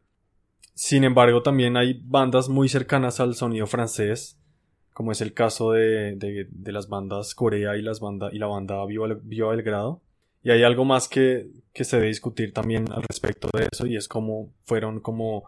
Sin 0.74 1.04
embargo, 1.04 1.44
también 1.44 1.76
hay 1.76 2.02
bandas 2.04 2.48
muy 2.48 2.70
cercanas 2.70 3.20
al 3.20 3.36
sonido 3.36 3.68
francés, 3.68 4.40
como 4.94 5.12
es 5.12 5.22
el 5.22 5.34
caso 5.34 5.72
de, 5.72 6.16
de, 6.16 6.72
las 6.72 6.88
bandas 6.88 7.36
Corea 7.36 7.76
y, 7.78 7.82
las 7.82 8.00
banda, 8.00 8.30
y 8.32 8.40
la 8.40 8.48
banda 8.48 8.86
Viva 8.86 9.50
Belgrado. 9.50 10.02
Y 10.42 10.52
hay 10.52 10.64
algo 10.64 10.86
más 10.86 11.10
que, 11.10 11.50
que 11.74 11.84
se 11.84 11.98
debe 11.98 12.08
discutir 12.08 12.54
también 12.54 12.92
al 12.92 13.04
respecto 13.04 13.50
de 13.54 13.68
eso 13.72 13.86
y 13.86 13.98
es 13.98 14.08
cómo 14.08 14.54
fueron 14.66 15.02
como 15.02 15.44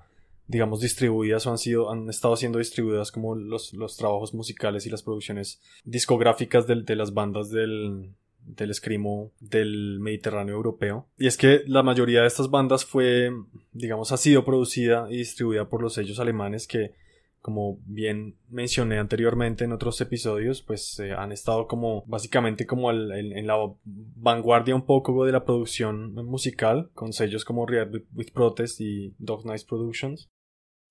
digamos 0.48 0.82
distribuidas 0.82 1.48
o 1.48 1.52
han 1.52 1.58
sido 1.58 1.90
han 1.90 2.10
estado 2.10 2.36
siendo 2.36 2.60
distribuidas 2.60 3.12
como 3.12 3.36
los, 3.36 3.74
los 3.74 3.96
trabajos 3.96 4.34
musicales 4.34 4.86
y 4.86 4.90
las 4.90 5.02
producciones 5.02 5.62
discográficas 5.86 6.68
de, 6.68 6.84
de 6.84 6.96
las 6.98 7.14
bandas 7.14 7.50
del, 7.50 8.14
del 8.46 8.72
escrimo 8.72 9.32
del 9.40 10.00
Mediterráneo 10.00 10.56
europeo. 10.56 11.08
Y 11.18 11.28
es 11.28 11.38
que 11.38 11.64
la 11.68 11.84
mayoría 11.84 12.22
de 12.22 12.28
estas 12.28 12.50
bandas 12.50 12.86
fue, 12.86 13.32
digamos, 13.72 14.12
ha 14.12 14.18
sido 14.18 14.44
producida 14.44 15.08
y 15.10 15.18
distribuida 15.18 15.70
por 15.70 15.82
los 15.82 15.94
sellos 15.94 16.20
alemanes 16.20 16.68
que 16.68 16.94
como 17.42 17.80
bien 17.86 18.36
mencioné 18.50 19.00
anteriormente 19.00 19.66
en 19.66 19.72
otros 19.72 20.00
episodios, 20.00 20.62
pues 20.62 21.00
eh, 21.00 21.12
han 21.12 21.32
estado 21.32 21.68
como 21.68 22.04
básicamente 22.06 22.68
como 22.68 22.92
en 22.92 23.48
la 23.48 23.56
vanguardia 23.84 24.76
un 24.76 24.86
poco 24.86 25.26
de 25.26 25.32
la 25.32 25.44
producción 25.44 26.14
musical, 26.14 26.92
con 26.94 27.14
sellos 27.14 27.44
como 27.44 27.66
Real 27.66 27.90
with, 28.14 28.32
Protest 28.32 28.80
y 28.80 29.16
Dog 29.18 29.46
Nice 29.46 29.66
Productions. 29.68 30.30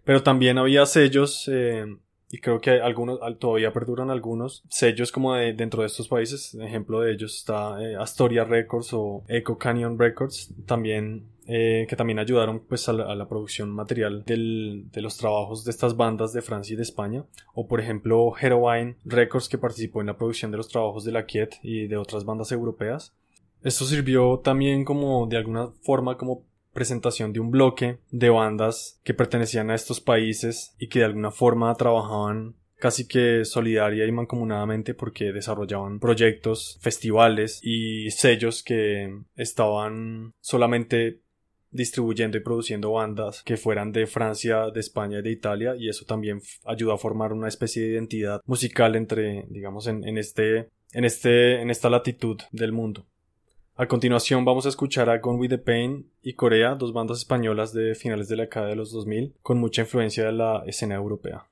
Pero 0.03 0.23
también 0.23 0.59
había 0.59 0.87
sellos, 0.87 1.49
eh, 1.53 1.87
y 2.31 2.39
creo 2.39 2.61
que 2.61 2.81
algunos, 2.81 3.19
todavía 3.39 3.73
perduran 3.73 4.11
algunos, 4.11 4.63
sellos 4.69 5.11
como 5.11 5.35
de, 5.35 5.53
dentro 5.53 5.83
de 5.83 5.89
estos 5.89 6.09
países, 6.09 6.55
ejemplo 6.55 7.01
de 7.01 7.13
ellos 7.13 7.37
está 7.37 7.83
eh, 7.83 7.97
Astoria 7.97 8.45
Records 8.45 8.93
o 8.93 9.25
Echo 9.29 9.59
Canyon 9.59 9.99
Records, 9.99 10.55
también 10.65 11.27
eh, 11.53 11.87
que 11.89 11.97
también 11.97 12.21
ayudaron 12.21 12.61
pues 12.61 12.89
a 12.89 12.93
la, 12.93 13.29
producción 13.29 13.71
material 13.71 14.25
del, 14.25 14.85
de 14.93 15.03
los 15.03 15.17
trabajos 15.17 15.65
de 15.65 15.73
estas 15.73 15.97
bandas 15.97 16.33
de 16.33 16.43
Francia 16.43 16.75
y 16.75 16.77
de 16.77 16.85
España. 16.85 17.25
O 17.55 17.67
por 17.67 17.81
ejemplo 17.81 18.33
Heroine 18.41 18.95
Records 19.05 19.49
que 19.49 19.59
participó 19.59 20.01
en 20.01 20.07
la 20.07 20.17
producción 20.17 20.53
de 20.53 20.59
los 20.59 20.69
trabajos 20.69 21.05
de 21.05 21.11
la 21.11 21.27
Kiet 21.27 21.59
y 21.63 21.89
de 21.89 21.97
otras 21.97 22.25
bandas 22.25 22.53
europeas. 22.53 23.13
Esto 23.65 23.85
sirvió 23.85 24.39
también 24.39 24.85
como 24.85 25.27
de 25.27 25.39
alguna 25.39 25.73
forma 25.83 26.17
como 26.17 26.45
presentación 26.73 27.33
de 27.33 27.41
un 27.41 27.51
bloque 27.51 27.99
de 28.11 28.31
bandas 28.31 29.01
que 29.03 29.15
pertenecían 29.15 29.71
a 29.71 29.75
estos 29.75 30.01
países 30.01 30.75
y 30.79 30.89
que 30.89 31.01
de 31.01 31.07
alguna 31.07 31.31
forma 31.31 31.75
trabajaban 31.75 32.57
casi 32.81 33.07
que 33.07 33.45
solidaria 33.45 34.07
y 34.07 34.13
mancomunadamente 34.13 34.95
porque 34.95 35.33
desarrollaban 35.33 36.01
proyectos, 36.01 36.79
festivales 36.81 37.61
y 37.63 38.11
sellos 38.11 38.63
que 38.63 39.21
estaban 39.37 40.33
solamente 40.41 41.21
distribuyendo 41.71 42.37
y 42.37 42.41
produciendo 42.41 42.93
bandas 42.93 43.43
que 43.45 43.57
fueran 43.57 43.93
de 43.93 44.07
Francia, 44.07 44.71
de 44.71 44.81
España 44.81 45.21
y 45.21 45.23
de 45.23 45.31
Italia 45.31 45.77
y 45.79 45.89
eso 45.89 46.05
también 46.05 46.41
ayudó 46.65 46.93
a 46.93 46.99
formar 46.99 47.33
una 47.33 47.49
especie 47.49 47.83
de 47.83 47.91
identidad 47.91 48.41
musical 48.47 48.97
entre, 48.97 49.45
digamos, 49.49 49.87
en, 49.87 50.03
en 50.03 50.19
este, 50.19 50.69
en 50.93 51.05
este, 51.05 51.61
en 51.61 51.71
esta 51.71 51.91
latitud 51.91 52.41
del 52.51 52.73
mundo. 52.73 53.07
A 53.81 53.89
continuación 53.89 54.45
vamos 54.45 54.67
a 54.67 54.69
escuchar 54.69 55.09
a 55.09 55.21
Gone 55.21 55.39
With 55.39 55.49
The 55.49 55.57
Pain 55.57 56.11
y 56.23 56.35
Corea, 56.35 56.75
dos 56.75 56.93
bandas 56.93 57.17
españolas 57.17 57.73
de 57.73 57.95
finales 57.95 58.29
de 58.29 58.37
la 58.37 58.43
década 58.43 58.67
de 58.67 58.77
los 58.77 58.93
2000, 58.93 59.37
con 59.41 59.59
mucha 59.59 59.81
influencia 59.81 60.27
de 60.27 60.33
la 60.33 60.63
escena 60.67 60.97
europea. 60.97 61.47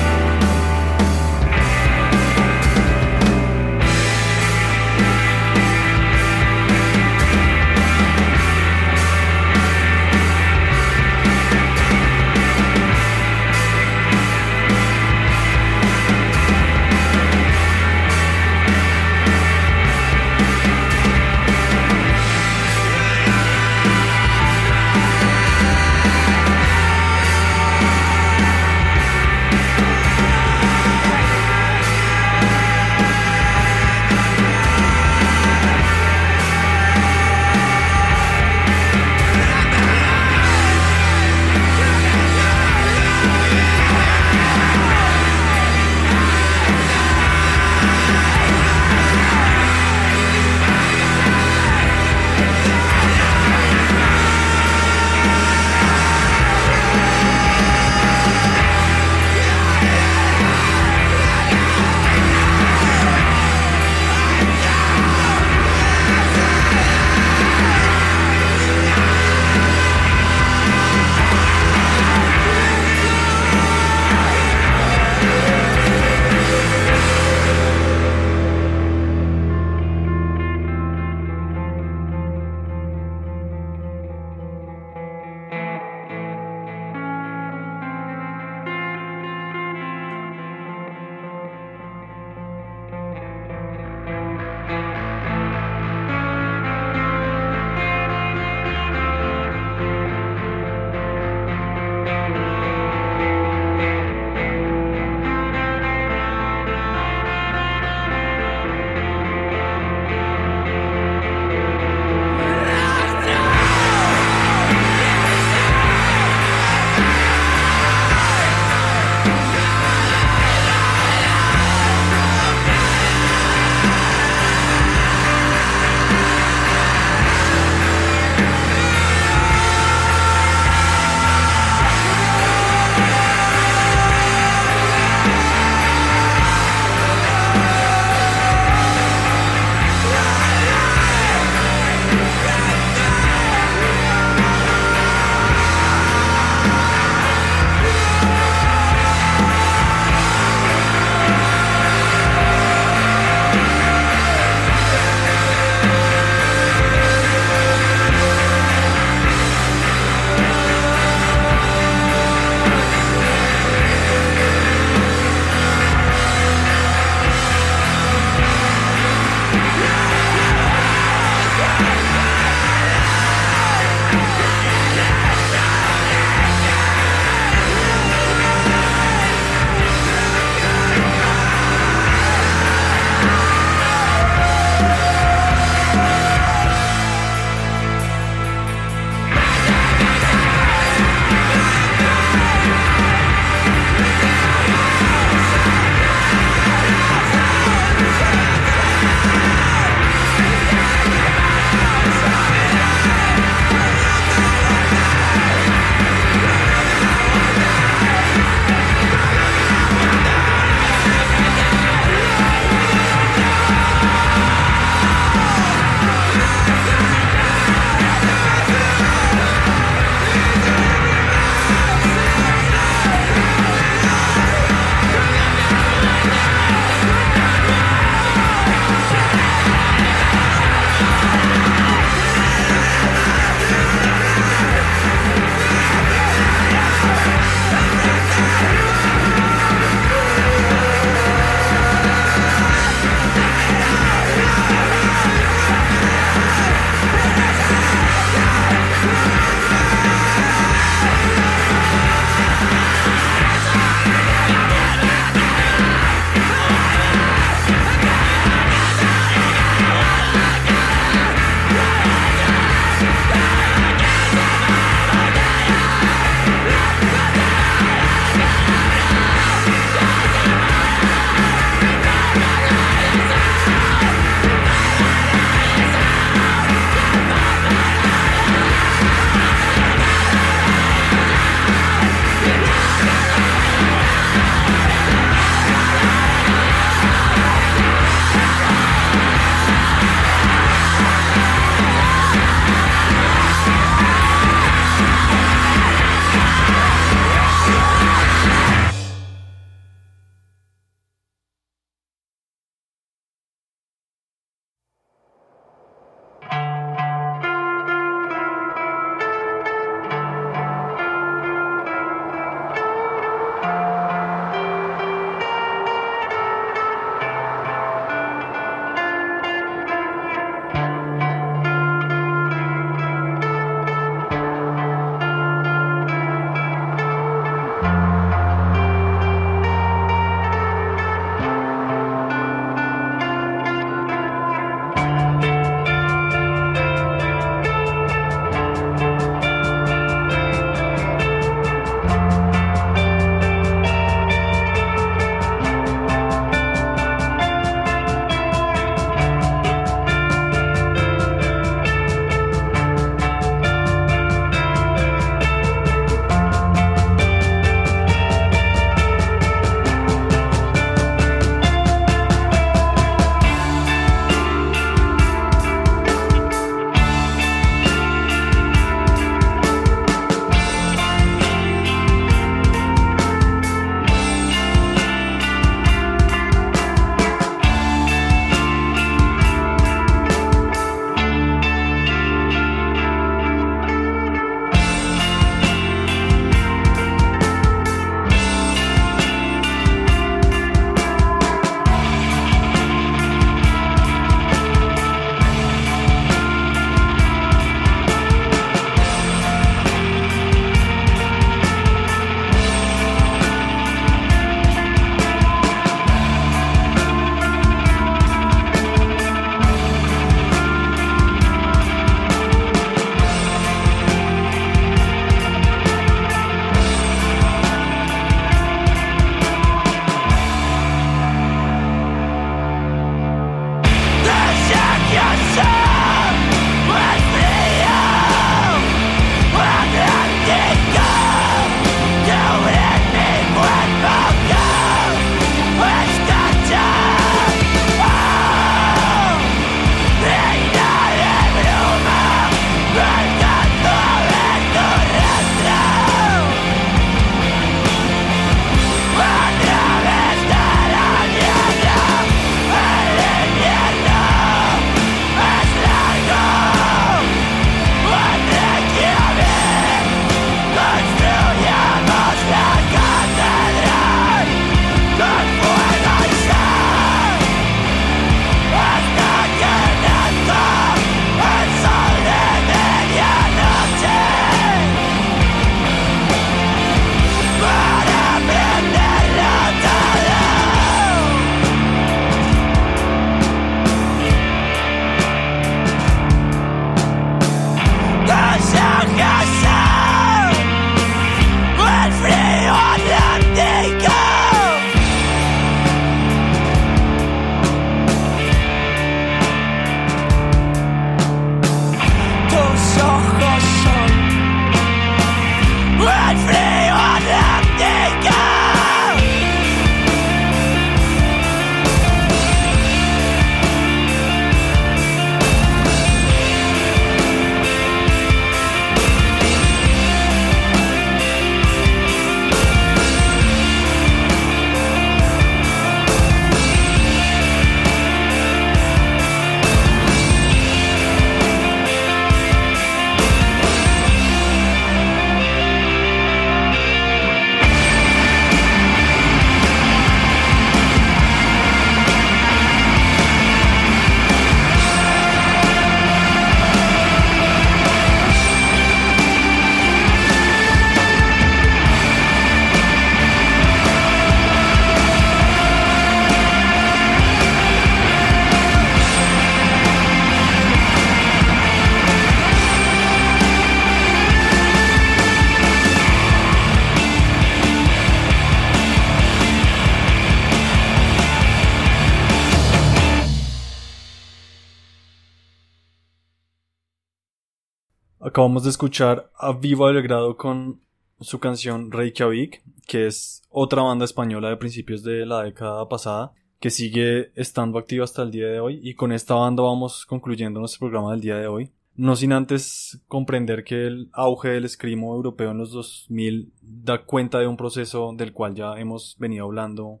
Acabamos 578.36 578.64
de 578.64 578.68
escuchar 578.68 579.30
a 579.34 579.54
Viva 579.54 579.90
Belgrado 579.90 580.36
con 580.36 580.82
su 581.20 581.40
canción 581.40 581.90
Reykjavik, 581.90 582.62
que 582.86 583.06
es 583.06 583.42
otra 583.48 583.80
banda 583.80 584.04
española 584.04 584.50
de 584.50 584.58
principios 584.58 585.02
de 585.02 585.24
la 585.24 585.42
década 585.42 585.88
pasada, 585.88 586.34
que 586.60 586.68
sigue 586.68 587.32
estando 587.34 587.78
activa 587.78 588.04
hasta 588.04 588.20
el 588.20 588.30
día 588.30 588.48
de 588.48 588.60
hoy. 588.60 588.78
Y 588.82 588.92
con 588.92 589.12
esta 589.12 589.36
banda 589.36 589.62
vamos 589.62 590.04
concluyendo 590.04 590.60
nuestro 590.60 590.80
programa 590.80 591.12
del 591.12 591.22
día 591.22 591.36
de 591.36 591.46
hoy. 591.46 591.72
No 591.94 592.14
sin 592.14 592.34
antes 592.34 593.00
comprender 593.08 593.64
que 593.64 593.86
el 593.86 594.10
auge 594.12 594.50
del 594.50 594.66
escrimo 594.66 595.14
europeo 595.14 595.52
en 595.52 595.56
los 595.56 595.70
2000 595.70 596.52
da 596.60 597.06
cuenta 597.06 597.38
de 597.38 597.46
un 597.46 597.56
proceso 597.56 598.12
del 598.14 598.34
cual 598.34 598.54
ya 598.54 598.74
hemos 598.78 599.16
venido 599.18 599.46
hablando 599.46 600.00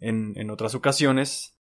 en, 0.00 0.50
otras 0.50 0.74
ocasiones, 0.74 1.56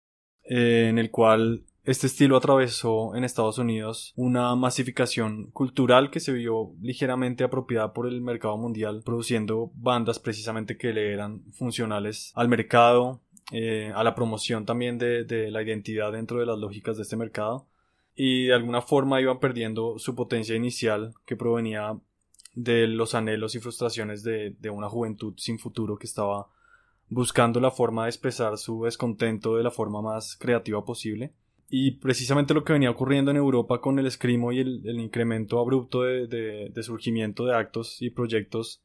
eh, 0.48 0.86
en 0.88 0.98
el 0.98 1.10
cual 1.10 1.65
este 1.86 2.06
estilo 2.06 2.36
atravesó 2.36 3.14
en 3.14 3.24
Estados 3.24 3.58
Unidos 3.58 4.12
una 4.16 4.54
masificación 4.54 5.50
cultural 5.52 6.10
que 6.10 6.20
se 6.20 6.32
vio 6.32 6.72
ligeramente 6.80 7.44
apropiada 7.44 7.92
por 7.92 8.06
el 8.06 8.20
mercado 8.20 8.56
mundial, 8.56 9.02
produciendo 9.04 9.70
bandas 9.74 10.18
precisamente 10.18 10.76
que 10.76 10.92
le 10.92 11.12
eran 11.12 11.42
funcionales 11.52 12.32
al 12.34 12.48
mercado, 12.48 13.20
eh, 13.52 13.92
a 13.94 14.04
la 14.04 14.14
promoción 14.14 14.66
también 14.66 14.98
de 14.98 15.50
la 15.50 15.62
identidad 15.62 16.12
dentro 16.12 16.40
de 16.40 16.46
las 16.46 16.58
lógicas 16.58 16.96
de 16.96 17.04
este 17.04 17.16
mercado 17.16 17.66
y 18.16 18.46
de 18.46 18.54
alguna 18.54 18.80
forma 18.80 19.20
iban 19.20 19.38
perdiendo 19.38 19.98
su 19.98 20.14
potencia 20.14 20.56
inicial 20.56 21.14
que 21.26 21.36
provenía 21.36 21.98
de 22.54 22.86
los 22.86 23.14
anhelos 23.14 23.54
y 23.54 23.60
frustraciones 23.60 24.22
de, 24.22 24.56
una 24.70 24.88
juventud 24.88 25.34
sin 25.36 25.58
futuro 25.58 25.98
que 25.98 26.06
estaba 26.06 26.48
buscando 27.08 27.60
la 27.60 27.70
forma 27.70 28.04
de 28.04 28.08
expresar 28.08 28.56
su 28.56 28.84
descontento 28.84 29.56
de 29.56 29.62
la 29.62 29.70
forma 29.70 30.00
más 30.00 30.34
creativa 30.36 30.82
posible. 30.84 31.34
Y 31.68 31.92
precisamente 31.92 32.54
lo 32.54 32.64
que 32.64 32.72
venía 32.72 32.90
ocurriendo 32.90 33.30
en 33.30 33.36
Europa 33.36 33.80
con 33.80 33.98
el 33.98 34.06
escrimo 34.06 34.52
y 34.52 34.60
el, 34.60 35.00
incremento 35.00 35.58
abrupto 35.58 36.02
de, 36.02 36.70
surgimiento 36.82 37.44
de 37.44 37.56
actos 37.56 38.00
y 38.00 38.10
proyectos 38.10 38.82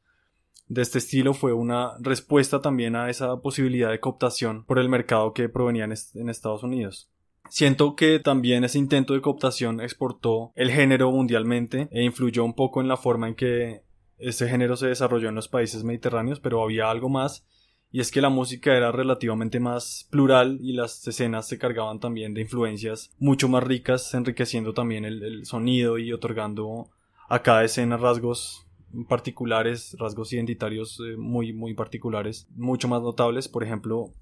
de 0.68 0.82
este 0.82 0.98
estilo 0.98 1.34
fue 1.34 1.52
una 1.52 1.92
respuesta 2.00 2.60
también 2.60 2.96
a 2.96 3.10
esa 3.10 3.40
posibilidad 3.40 3.90
de 3.90 4.00
cooptación 4.00 4.64
por 4.64 4.78
el 4.78 4.88
mercado 4.88 5.32
que 5.32 5.48
provenía 5.48 5.84
en 5.84 6.28
Estados 6.28 6.62
Unidos. 6.62 7.12
Siento 7.48 7.96
que 7.96 8.18
también 8.18 8.64
ese 8.64 8.78
intento 8.78 9.12
de 9.12 9.20
cooptación 9.20 9.80
exportó 9.80 10.52
el 10.54 10.70
género 10.70 11.10
mundialmente 11.12 11.88
e 11.90 12.02
influyó 12.02 12.44
un 12.44 12.54
poco 12.54 12.80
en 12.80 12.88
la 12.88 12.96
forma 12.96 13.28
en 13.28 13.34
que 13.34 13.82
ese 14.16 14.48
género 14.48 14.76
se 14.76 14.86
desarrolló 14.86 15.28
en 15.28 15.34
los 15.34 15.48
países 15.48 15.84
mediterráneos, 15.84 16.40
pero 16.40 16.62
había 16.62 16.90
algo 16.90 17.08
más 17.08 17.46
y 17.92 18.00
es 18.00 18.10
que 18.10 18.22
la 18.22 18.30
música 18.30 18.74
era 18.74 18.90
relativamente 18.90 19.60
más 19.60 20.08
plural 20.10 20.58
y 20.62 20.72
las 20.72 21.06
escenas 21.06 21.46
se 21.46 21.58
cargaban 21.58 22.00
también 22.00 22.32
de 22.32 22.40
influencias 22.40 23.10
mucho 23.18 23.48
más 23.48 23.62
ricas, 23.62 24.14
enriqueciendo 24.14 24.72
también 24.72 25.04
el, 25.04 25.44
sonido 25.44 25.98
y 25.98 26.10
otorgando 26.10 26.88
a 27.28 27.42
cada 27.42 27.64
escena 27.64 27.98
rasgos 27.98 28.66
particulares, 29.08 29.94
rasgos 29.98 30.32
identitarios 30.32 31.00
eh, 31.00 31.16
muy 31.16 31.52
muy 31.52 31.74
particulares, 31.74 32.48
mucho 32.56 32.88
más 32.88 33.02
notables, 33.02 33.48
por 33.48 33.62
ejemplo, 33.62 34.12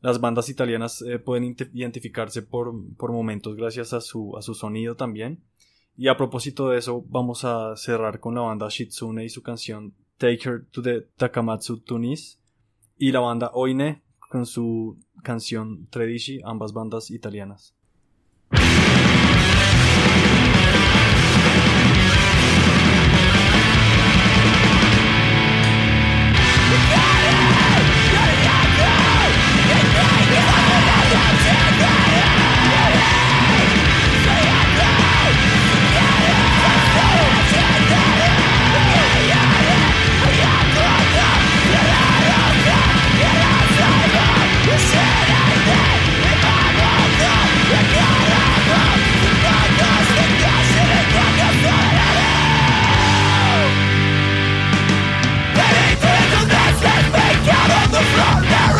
las 0.00 0.20
bandas 0.20 0.48
italianas 0.48 1.02
eh, 1.02 1.18
pueden 1.18 1.56
identificarse 1.74 2.42
por, 2.42 2.72
momentos 2.98 3.56
gracias 3.56 3.92
a 3.92 4.00
su, 4.00 4.36
a 4.38 4.42
su 4.42 4.54
sonido 4.54 4.96
también. 4.96 5.42
Y 5.96 6.08
a 6.08 6.16
propósito 6.16 6.68
de 6.70 6.78
eso, 6.78 7.04
vamos 7.08 7.44
a 7.44 7.74
cerrar 7.76 8.20
con 8.20 8.36
la 8.36 8.42
banda 8.42 8.68
Shitsune 8.70 9.24
y 9.24 9.28
su 9.28 9.42
canción 9.42 9.94
Take 10.16 10.48
Her 10.48 10.66
to 10.70 10.80
the 10.80 11.00
Takamatsu 11.16 11.80
Tunis 11.80 12.37
y 12.98 13.12
la 13.12 13.20
banda 13.20 13.50
Oine 13.54 14.02
con 14.30 14.44
su 14.44 14.98
canción 15.22 15.86
Tredici, 15.90 16.40
ambas 16.44 16.72
bandas 16.72 17.10
italianas. 17.10 17.74
America. 58.38 58.77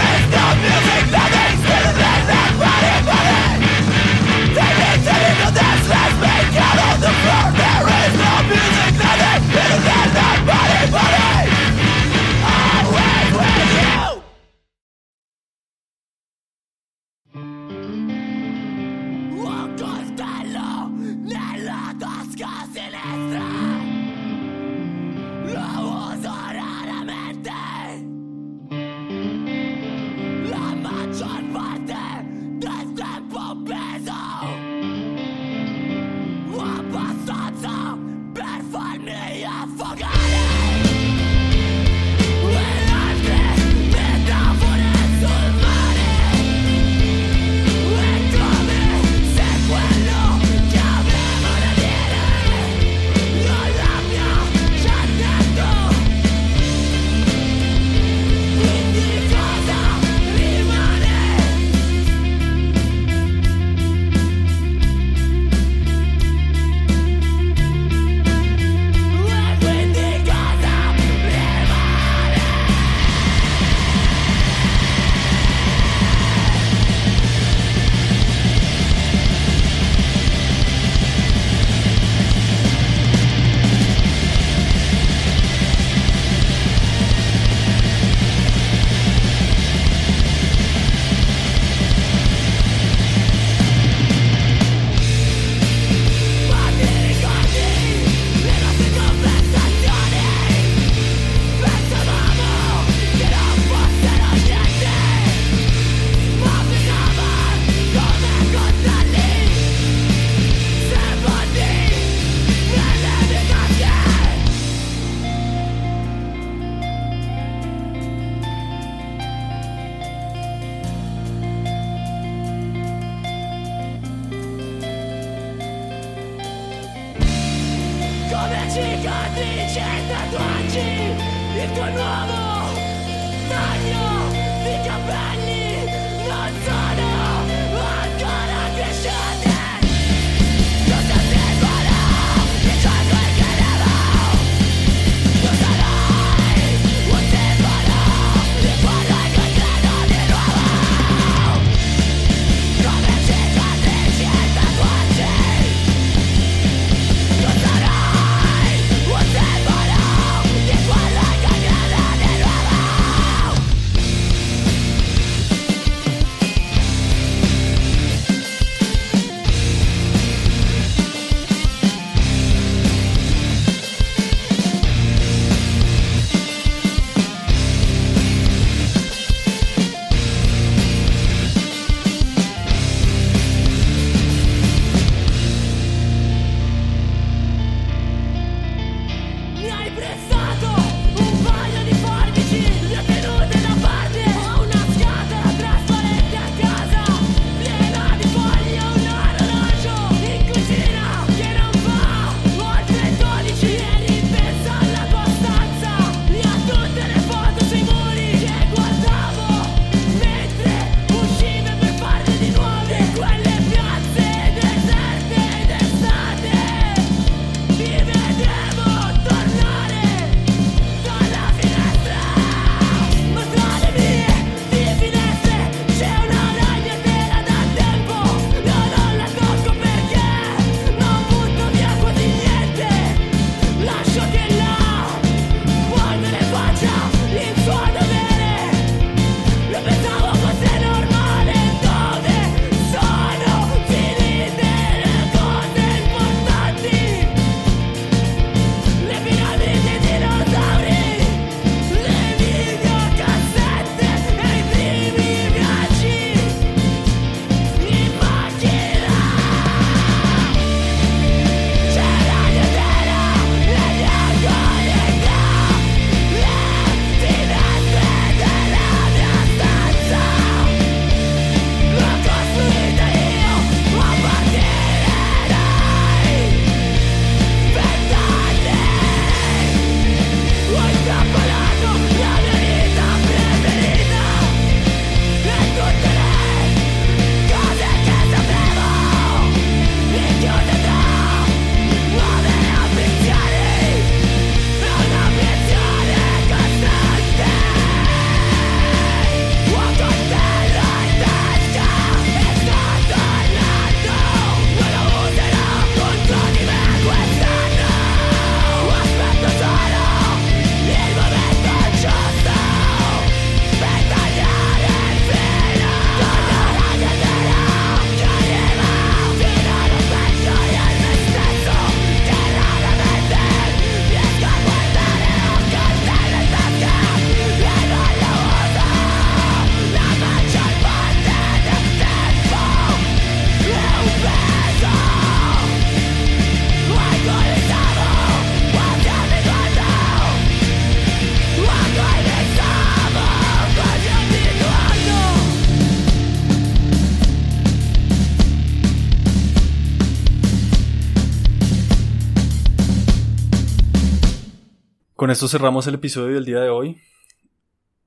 Con 355.29 355.33
esto 355.33 355.47
cerramos 355.47 355.87
el 355.87 355.97
episodio 355.97 356.37
del 356.37 356.47
día 356.47 356.61
de 356.61 356.71
hoy. 356.71 357.03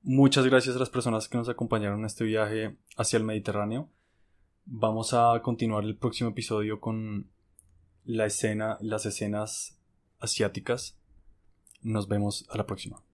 Muchas 0.02 0.44
gracias 0.44 0.74
a 0.74 0.80
las 0.80 0.90
personas 0.90 1.28
que 1.28 1.38
nos 1.38 1.48
acompañaron 1.48 2.00
en 2.00 2.06
este 2.06 2.24
viaje 2.24 2.76
hacia 2.96 3.16
el 3.16 3.22
Mediterráneo. 3.22 3.88
Vamos 4.64 5.14
a 5.14 5.40
continuar 5.40 5.84
el 5.84 5.96
próximo 5.96 6.30
episodio 6.30 6.80
con 6.80 7.30
la 8.04 8.26
escena, 8.26 8.76
las 8.80 9.06
escenas 9.06 9.78
asiáticas. 10.18 10.98
Nos 11.80 12.08
vemos 12.08 12.44
a 12.50 12.56
la 12.56 12.66
próxima. 12.66 13.04